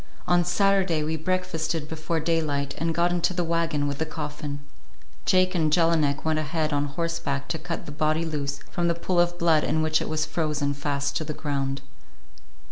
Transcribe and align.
On 0.27 0.43
Saturday 0.43 1.03
we 1.03 1.15
breakfasted 1.15 1.87
before 1.87 2.19
daylight 2.19 2.73
and 2.79 2.95
got 2.95 3.11
into 3.11 3.35
the 3.35 3.43
wagon 3.43 3.87
with 3.87 3.99
the 3.99 4.05
coffin. 4.07 4.61
Jake 5.27 5.53
and 5.53 5.71
Jelinek 5.71 6.25
went 6.25 6.39
ahead 6.39 6.73
on 6.73 6.85
horseback 6.85 7.47
to 7.49 7.59
cut 7.59 7.85
the 7.85 7.91
body 7.91 8.25
loose 8.25 8.61
from 8.71 8.87
the 8.87 8.95
pool 8.95 9.19
of 9.19 9.37
blood 9.37 9.63
in 9.63 9.83
which 9.83 10.01
it 10.01 10.09
was 10.09 10.25
frozen 10.25 10.73
fast 10.73 11.15
to 11.17 11.23
the 11.23 11.35
ground. 11.35 11.81